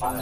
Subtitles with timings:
[0.00, 0.20] I'm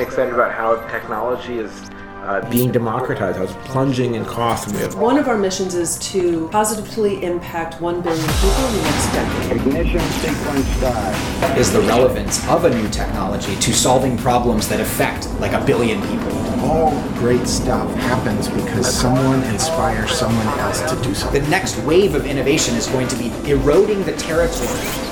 [0.00, 1.90] excited about how technology is
[2.22, 4.68] uh, being democratized, how it's plunging in cost.
[4.68, 8.76] And we have One of our missions is to positively impact 1 billion people in
[8.76, 9.56] the next decade.
[9.58, 11.58] Ignition sequence start.
[11.58, 16.00] is the relevance of a new technology to solving problems that affect like a billion
[16.08, 16.32] people.
[16.60, 21.42] all great stuff happens because someone inspires someone else to do something.
[21.42, 25.07] The next wave of innovation is going to be eroding the territory.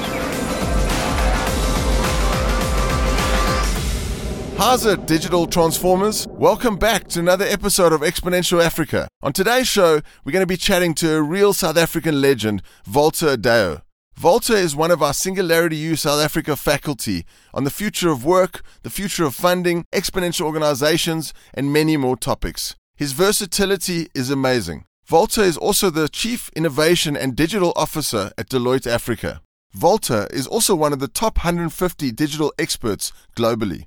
[4.59, 6.27] How's it, digital transformers?
[6.31, 9.07] Welcome back to another episode of Exponential Africa.
[9.23, 13.37] On today's show, we're going to be chatting to a real South African legend, Valter
[13.37, 13.83] Adão.
[14.21, 18.63] Walter is one of our Singularity U South Africa faculty on the future of work,
[18.83, 22.75] the future of funding, exponential organizations, and many more topics.
[22.97, 24.87] His versatility is amazing.
[25.11, 29.43] Walter is also the Chief Innovation and Digital Officer at Deloitte Africa.
[29.79, 33.85] Walter is also one of the top 150 digital experts globally.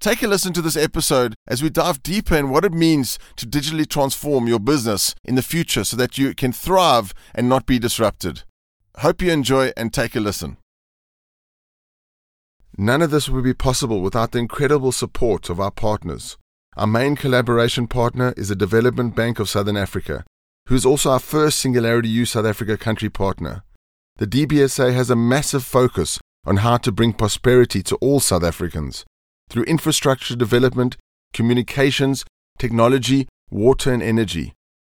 [0.00, 3.46] Take a listen to this episode as we dive deeper in what it means to
[3.46, 7.80] digitally transform your business in the future so that you can thrive and not be
[7.80, 8.44] disrupted.
[8.98, 10.56] Hope you enjoy and take a listen.
[12.76, 16.36] None of this would be possible without the incredible support of our partners.
[16.76, 20.24] Our main collaboration partner is the Development Bank of Southern Africa,
[20.68, 23.64] who is also our first Singularity U South Africa country partner.
[24.18, 29.04] The DBSA has a massive focus on how to bring prosperity to all South Africans
[29.48, 30.96] through infrastructure development,
[31.32, 32.24] communications,
[32.58, 34.54] technology, water, and energy,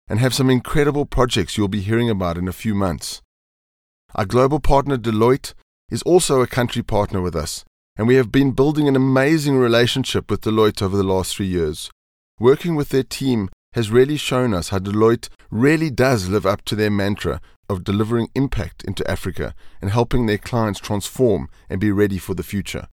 [0.08, 3.22] and have some incredible projects you'll be hearing about in a few months.
[4.16, 5.54] Our global partner Deloitte
[5.90, 7.64] is also a country partner with us,
[7.96, 11.90] and we have been building an amazing relationship with Deloitte over the last three years.
[12.40, 16.76] Working with their team has really shown us how Deloitte really does live up to
[16.76, 22.18] their mantra of delivering impact into Africa and helping their clients transform and be ready
[22.18, 22.88] for the future.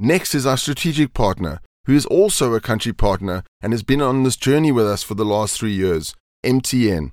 [0.00, 4.22] Next is our strategic partner, who is also a country partner and has been on
[4.22, 6.14] this journey with us for the last three years
[6.46, 7.10] MTN.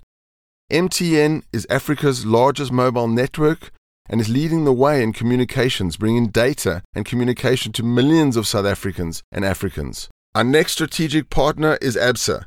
[0.72, 3.72] MTN is Africa's largest mobile network
[4.07, 8.68] and is leading the way in communications, bringing data and communication to millions of South
[8.68, 10.07] Africans and Africans.
[10.35, 12.46] Our next strategic partner is ABSA.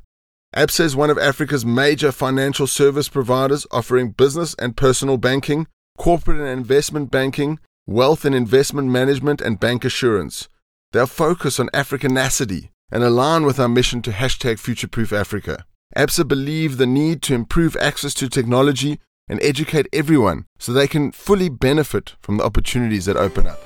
[0.54, 5.66] ABSA is one of Africa's major financial service providers offering business and personal banking,
[5.96, 10.48] corporate and investment banking, wealth and investment management, and bancassurance.
[10.92, 15.64] They are focused on Africanacity and align with our mission to hashtag future-proof Africa.
[15.96, 21.12] ABSA believe the need to improve access to technology and educate everyone so they can
[21.12, 23.58] fully benefit from the opportunities that open up.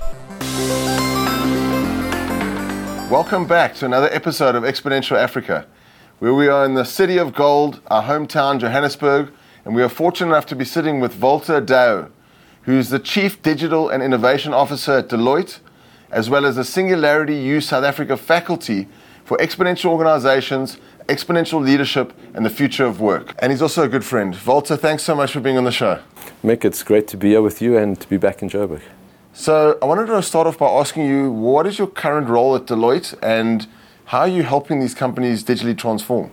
[3.10, 5.66] Welcome back to another episode of Exponential Africa,
[6.20, 9.32] where we are in the city of gold, our hometown, Johannesburg,
[9.64, 12.12] and we are fortunate enough to be sitting with Valter Adão,
[12.62, 15.58] who's the Chief Digital and Innovation Officer at Deloitte,
[16.10, 18.88] as well as the Singularity U South Africa faculty
[19.24, 20.78] for exponential organizations,
[21.08, 23.34] exponential leadership, and the future of work.
[23.38, 24.36] And he's also a good friend.
[24.46, 26.00] Walter, thanks so much for being on the show.
[26.44, 28.82] Mick, it's great to be here with you and to be back in Joburg.
[29.32, 32.66] So, I wanted to start off by asking you what is your current role at
[32.66, 33.66] Deloitte and
[34.06, 36.30] how are you helping these companies digitally transform?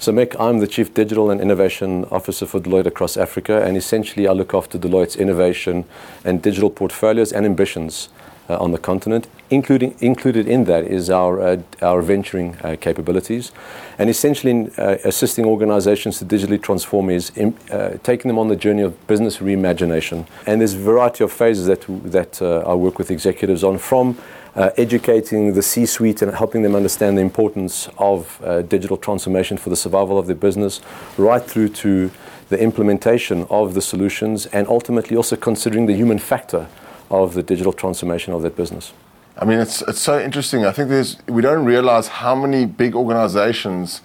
[0.00, 4.26] So, Mick, I'm the Chief Digital and Innovation Officer for Deloitte across Africa, and essentially
[4.26, 5.84] I look after Deloitte's innovation
[6.24, 8.08] and digital portfolios and ambitions
[8.48, 9.28] uh, on the continent.
[9.50, 13.52] Including, included in that is our, uh, our venturing uh, capabilities.
[13.98, 18.48] And essentially, in, uh, assisting organizations to digitally transform is in, uh, taking them on
[18.48, 20.26] the journey of business reimagination.
[20.46, 24.16] And there's a variety of phases that, that uh, I work with executives on from
[24.54, 29.56] uh, educating the C suite and helping them understand the importance of uh, digital transformation
[29.56, 30.80] for the survival of their business,
[31.16, 32.10] right through to
[32.48, 36.66] the implementation of the solutions and ultimately also considering the human factor
[37.10, 38.92] of the digital transformation of that business.
[39.36, 40.64] I mean, it's, it's so interesting.
[40.64, 44.02] I think there's, we don't realize how many big organizations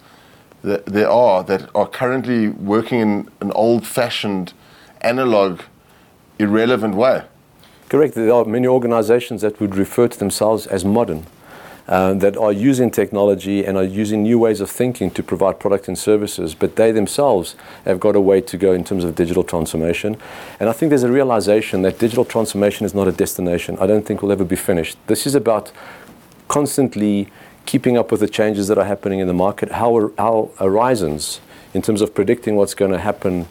[0.62, 4.52] that there are that are currently working in an old fashioned,
[5.00, 5.60] analog,
[6.38, 7.24] irrelevant way.
[7.88, 8.14] Correct.
[8.14, 11.24] There are many organizations that would refer to themselves as modern,
[11.86, 15.86] uh, that are using technology and are using new ways of thinking to provide products
[15.86, 17.54] and services, but they themselves
[17.84, 20.16] have got a way to go in terms of digital transformation.
[20.58, 23.78] And I think there's a realization that digital transformation is not a destination.
[23.80, 24.98] I don't think we'll ever be finished.
[25.06, 25.70] This is about
[26.48, 27.28] constantly
[27.66, 31.40] keeping up with the changes that are happening in the market, how, how horizons
[31.72, 33.46] in terms of predicting what's going to happen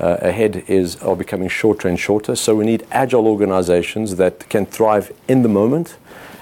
[0.00, 2.36] ahead is are becoming shorter and shorter.
[2.36, 5.96] So we need agile organizations that can thrive in the moment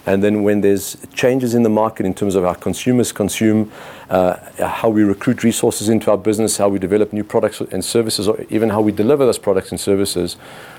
[0.09, 3.71] And then when there's changes in the market in terms of how consumers consume,
[4.09, 8.27] uh, how we recruit resources into our business, how we develop new products and services,
[8.27, 10.39] or even how we deliver those products and services,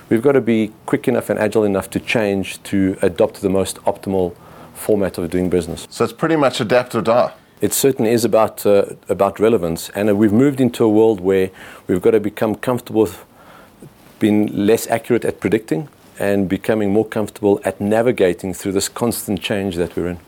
[0.09, 3.77] we've got to be quick enough and agile enough to change to adopt the most
[3.83, 4.35] optimal
[4.73, 5.85] format of doing business.
[5.91, 7.31] So it's pretty much adapt or die.
[7.61, 11.49] It certainly is about uh, about relevance, and uh, we've moved into a world where
[11.87, 13.25] we've got to become comfortable with
[14.19, 19.75] being less accurate at predicting and becoming more comfortable at navigating through this constant change
[19.75, 20.19] that we're in.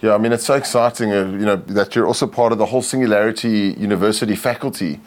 [0.00, 2.66] Yeah, I mean it's so exciting, uh, you know, that you're also part of the
[2.66, 5.00] whole Singularity University faculty,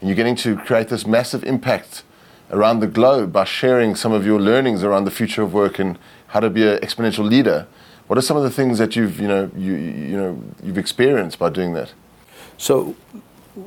[0.00, 2.04] and you're getting to create this massive impact
[2.50, 5.98] around the globe by sharing some of your learnings around the future of work and
[6.28, 7.66] how to be an exponential leader.
[8.06, 11.38] What are some of the things that you've you know you you know you've experienced
[11.38, 11.92] by doing that?
[12.58, 12.94] So,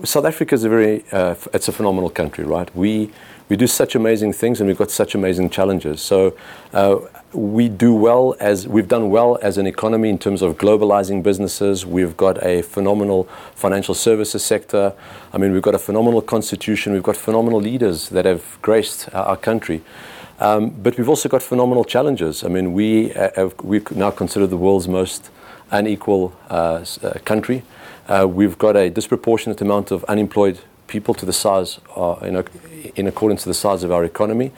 [0.04, 2.74] South Africa is a very uh, it's a phenomenal country, right?
[2.76, 3.12] We
[3.50, 6.02] we do such amazing things and we've got such amazing challenges.
[6.02, 6.36] So.
[6.74, 7.00] Uh,
[7.34, 11.86] we do well as we've done well as an economy in terms of globalizing businesses.
[11.86, 14.94] We've got a phenomenal financial services sector.
[15.34, 16.94] I mean, we've got a phenomenal constitution.
[16.94, 19.84] We've got phenomenal leaders that have graced our, our country.
[20.40, 22.44] Um, but we've also got phenomenal challenges.
[22.44, 25.32] I mean, we uh, we now consider the world's most
[25.72, 27.64] unequal uh, uh, country.
[28.10, 31.80] We've got a disproportionate amount of unemployed people to the size,
[32.96, 34.54] in, accordance to the size of our economy.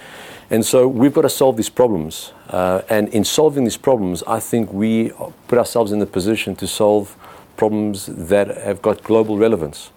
[0.52, 2.31] And so we've got to solve these problems.
[2.50, 5.12] And in solving these problems, I think we
[5.48, 7.16] put ourselves in the position to solve
[7.58, 9.90] problems that have got global relevance.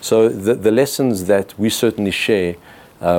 [0.00, 2.54] So the, the lessons that we certainly share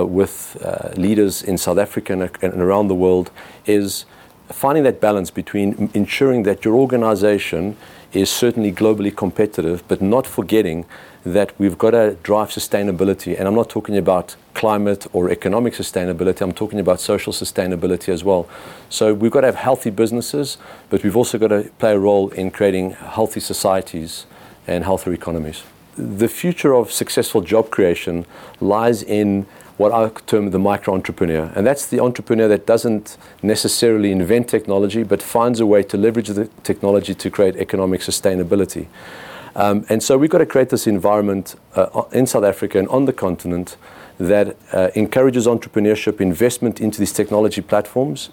[0.07, 3.29] with uh, leaders in South Africa and, and, around the world
[3.65, 4.05] is
[4.49, 7.77] finding that balance between ensuring that your organization
[8.11, 10.85] is certainly globally competitive, but not forgetting
[11.25, 13.37] that we've got to drive sustainability.
[13.37, 18.23] And I'm not talking about climate or economic sustainability, I'm talking about social sustainability as
[18.23, 18.47] well.
[18.89, 20.57] So we've got to have healthy businesses,
[20.89, 24.25] but we've also got to play a role in creating healthy societies
[24.65, 25.63] and healthier economies.
[25.97, 28.25] The future of successful job creation
[28.59, 29.45] lies in
[29.77, 31.51] what I term the micro entrepreneur.
[31.55, 36.29] And that's the entrepreneur that doesn't necessarily invent technology, but finds a way to leverage
[36.29, 38.87] the technology to create economic sustainability.
[39.55, 43.05] Um, and so we've got to create this environment uh, in South Africa and on
[43.05, 43.77] the continent
[44.17, 48.29] that uh, encourages entrepreneurship, investment into these technology platforms,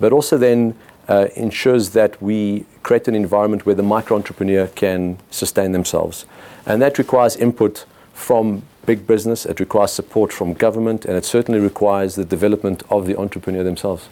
[0.00, 0.74] but also then
[1.08, 6.26] Uh, ensures that we create an environment where the micro entrepreneur can sustain themselves.
[6.66, 11.60] And that requires input from big business, it requires support from government, and it certainly
[11.60, 14.08] requires the development of the entrepreneur themselves.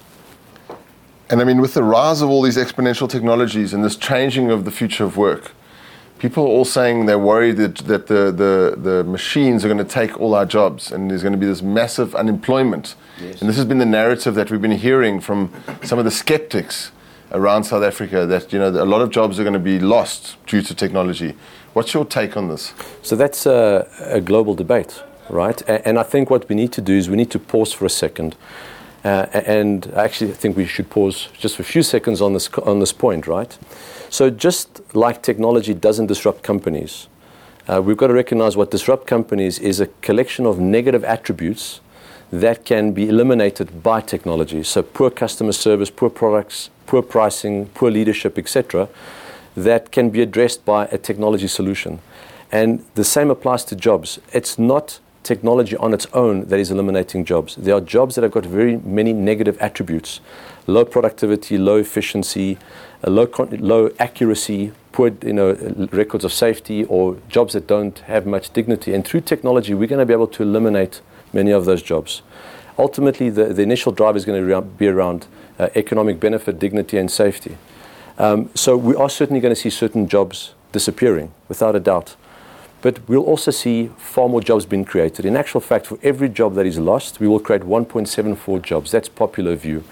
[1.30, 4.64] And I mean, with the rise of all these exponential technologies and this changing of
[4.64, 5.52] the future of work,
[6.24, 9.84] people are all saying they're worried that, that the, the, the machines are going to
[9.84, 12.94] take all our jobs and there's going to be this massive unemployment.
[13.20, 13.40] Yes.
[13.40, 16.92] And this has been the narrative that we've been hearing from some of the skeptics
[17.32, 20.38] around South Africa that you know a lot of jobs are going to be lost
[20.46, 21.34] due to technology.
[21.74, 22.72] What's your take on this?
[23.02, 25.60] So that's a, a global debate, right?
[25.68, 27.84] And, and, I think what we need to do is we need to pause for
[27.84, 28.34] a second.
[29.04, 32.48] Uh, and I actually think we should pause just for a few seconds on this,
[32.54, 33.56] on this point, right?
[34.08, 37.08] So, just like technology doesn't disrupt companies,
[37.68, 41.80] uh, we've got to recognize what disrupt companies is a collection of negative attributes
[42.32, 44.62] that can be eliminated by technology.
[44.62, 48.88] So, poor customer service, poor products, poor pricing, poor leadership, etc
[49.56, 52.00] that can be addressed by a technology solution.
[52.50, 54.20] And the same applies to jobs.
[54.32, 57.56] It's not technology on its own that is eliminating jobs.
[57.56, 60.20] There are jobs that have got very many negative attributes
[60.66, 62.56] low productivity, low efficiency,
[63.06, 65.52] low, low accuracy, poor you know,
[65.92, 68.94] records of safety, or jobs that don't have much dignity.
[68.94, 71.02] And through technology, we're going to be able to eliminate
[71.32, 72.22] many of those jobs.
[72.78, 75.26] Ultimately, the, the initial drive is going to be around
[75.58, 77.56] uh, economic benefit, dignity, and safety.
[78.18, 82.16] Um, so we are certainly going to see certain jobs disappearing, without a doubt.
[82.84, 85.24] But we'll also see far more jobs being created.
[85.24, 88.90] In actual fact, for every job that is lost, we will create 1.74 jobs.
[88.90, 89.84] That's popular view.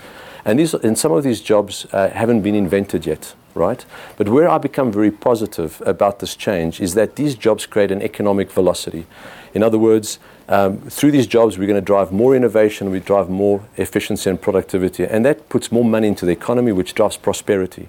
[0.44, 3.82] And, these, and some of these jobs uh, haven't been invented yet, right?
[4.18, 8.02] But where I become very positive about this change is that these jobs create an
[8.02, 9.06] economic velocity.
[9.54, 10.18] In other words,
[10.50, 14.38] um, through these jobs, we're going to drive more innovation, we drive more efficiency and
[14.38, 17.88] productivity, and that puts more money into the economy, which drives prosperity.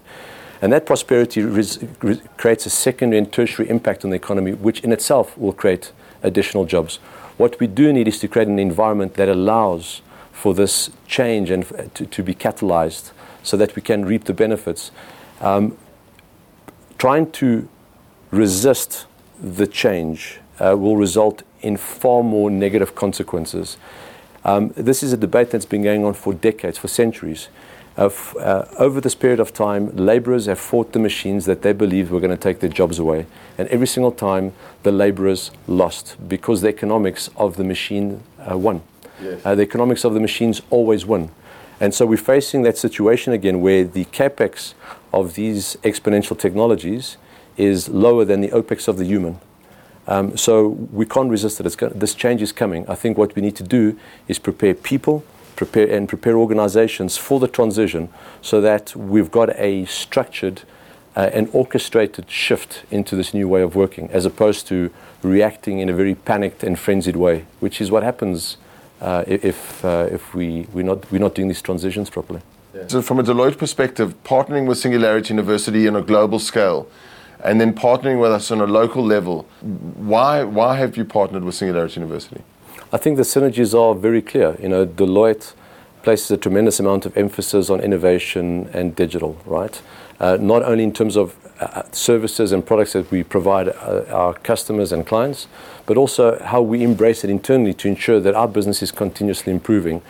[0.63, 4.79] And that prosperity res- re- creates a secondary and tertiary impact on the economy, which
[4.79, 5.91] in itself will create
[6.23, 6.99] additional jobs.
[7.35, 10.01] What we do need is to create an environment that allows
[10.31, 13.11] for this change and f- to, to, be catalyzed
[13.43, 14.91] so that we can reap the benefits.
[15.41, 15.77] Um,
[16.97, 17.67] trying to
[18.31, 19.05] resist
[19.41, 23.75] the change uh, will result in far more negative consequences.
[24.45, 27.49] Um, this is a debate that's been going on for decades, for centuries.
[27.95, 28.09] Uh,
[28.79, 32.31] over this period of time, laborers have fought the machines that they believed were going
[32.31, 33.25] to take their jobs away.
[33.57, 38.81] And every single time, the laborers lost because the economics of the machine uh, won.
[39.45, 41.29] Uh, the economics of the machines always win.
[41.79, 44.73] And so we're facing that situation again where the capex
[45.11, 47.17] of these exponential technologies
[47.57, 49.39] is lower than the opex of the human.
[50.07, 51.99] Um, so we can't resist it.
[51.99, 52.87] This change is coming.
[52.89, 53.97] I think what we need to do
[54.27, 55.23] is prepare people,
[55.55, 58.09] prepare and prepare organizations for the transition,
[58.41, 60.63] so that we've got a structured
[61.15, 64.91] uh, and orchestrated shift into this new way of working, as opposed to
[65.21, 68.57] reacting in a very panicked and frenzied way, which is what happens
[69.01, 72.41] uh, if uh, if we we're not we're not doing these transitions properly.
[72.87, 76.87] So, from a Deloitte perspective, partnering with Singularity University on a global scale,
[77.43, 81.55] and then partnering with us on a local level, why why have you partnered with
[81.55, 82.41] Singularity University?
[82.93, 84.55] I think the synergies are very clear.
[84.61, 85.53] You know, Deloitte
[86.03, 89.81] places a tremendous amount of emphasis on innovation and digital, right?
[90.19, 94.35] Uh, not only in terms of uh, services and products that we provide uh, our
[94.35, 95.47] customers and clients,
[95.87, 100.03] but also how we embrace it internally to ensure that our business is continuously improving.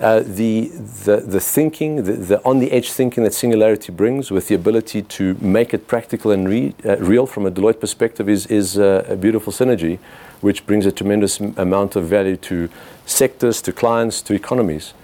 [0.00, 0.72] Uh, the,
[1.04, 5.02] the, the thinking, the, the on the edge thinking that Singularity brings with the ability
[5.02, 9.04] to make it practical and re, uh, real from a Deloitte perspective is, is uh,
[9.08, 10.00] a beautiful synergy,
[10.40, 12.68] which brings a tremendous amount of value to
[13.06, 14.94] sectors, to clients, to economies.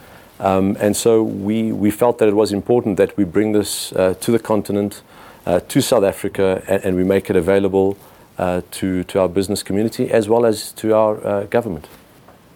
[0.41, 4.15] Um, and so we, we felt that it was important that we bring this uh,
[4.21, 5.03] to the continent,
[5.47, 7.97] uh, to South Africa, and, and we make it available
[8.39, 11.87] uh, to, to our business community as well as to our government.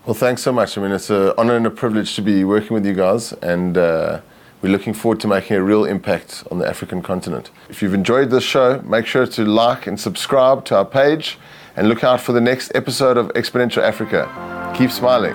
[0.07, 0.77] Well, thanks so much.
[0.77, 3.79] I mean, it's an honor and a privilege to be working with you guys, and
[3.79, 4.21] uh,
[4.61, 7.51] we're looking forward to making a real impact on the African continent.
[7.71, 11.39] If you've enjoyed this show, make sure to like and subscribe to our page,
[11.75, 14.29] and look out for the next episode of Exponential Africa.
[14.77, 15.33] Keep smiling.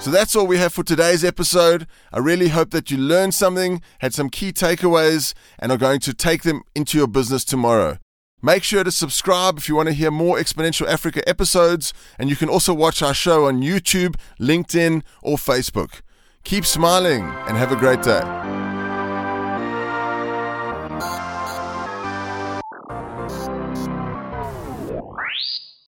[0.00, 1.88] So that's all we have for today's episode.
[2.12, 6.14] I really hope that you learned something, had some key takeaways, and are going to
[6.14, 7.98] take them into your business tomorrow.
[8.40, 12.36] Make sure to subscribe if you want to hear more Exponential Africa episodes, and you
[12.36, 16.02] can also watch our show on YouTube, LinkedIn, or Facebook.
[16.44, 18.67] Keep smiling and have a great day.